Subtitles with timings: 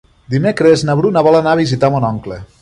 [0.35, 2.41] Dimecres na Bruna vol anar a visitar mon oncle.